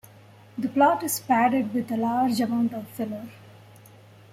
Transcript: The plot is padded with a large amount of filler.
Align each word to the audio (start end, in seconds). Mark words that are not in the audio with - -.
The 0.57 0.67
plot 0.67 1.03
is 1.03 1.19
padded 1.19 1.75
with 1.75 1.91
a 1.91 1.95
large 1.95 2.41
amount 2.41 2.73
of 2.73 2.87
filler. 2.87 3.29